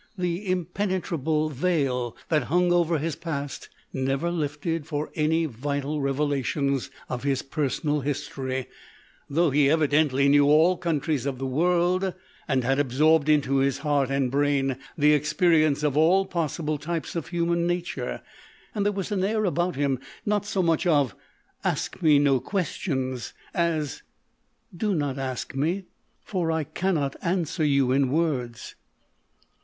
The 0.17 0.49
impenetrable 0.49 1.49
veil 1.49 2.17
that 2.29 2.45
hung 2.45 2.73
over 2.73 2.97
his 2.97 3.15
past 3.15 3.69
never 3.93 4.31
lifted 4.31 4.87
for 4.87 5.11
any 5.13 5.45
vital 5.45 6.01
revelations 6.01 6.89
of 7.07 7.21
his 7.21 7.43
personal 7.43 7.99
history, 7.99 8.65
though 9.29 9.51
he 9.51 9.67
evi 9.67 9.87
dently 9.87 10.27
knew 10.27 10.45
all 10.47 10.75
countries 10.75 11.27
of 11.27 11.37
the 11.37 11.45
world, 11.45 12.15
and 12.47 12.63
had 12.63 12.79
absorbed 12.79 13.29
into 13.29 13.57
his 13.57 13.77
heart 13.85 14.09
and 14.09 14.31
brain 14.31 14.75
the 14.97 15.13
experience 15.13 15.83
of 15.83 15.95
all 15.95 16.25
possible 16.25 16.79
types 16.79 17.15
of 17.15 17.27
human 17.27 17.67
nature; 17.67 18.23
and 18.73 18.83
there 18.83 18.91
was 18.93 19.11
an 19.11 19.23
air 19.23 19.45
about 19.45 19.75
him 19.75 19.99
not 20.25 20.47
so 20.47 20.63
much 20.63 20.87
of" 20.87 21.13
Ask 21.63 22.01
me 22.01 22.17
no 22.17 22.39
questions/' 22.39 23.33
a&j 23.53 23.53
THE 23.53 23.67
OLD 23.67 23.71
MAN 23.75 23.79
OF 23.81 23.83
VISIONS 23.83 23.99
as" 24.01 24.03
Do 24.77 24.95
not 24.95 25.17
ask 25.19 25.53
me, 25.53 25.83
for 26.23 26.51
I 26.51 26.63
cannot 26.63 27.15
answer 27.21 27.63
you 27.63 27.91
in 27.91 28.09
words." 28.09 28.73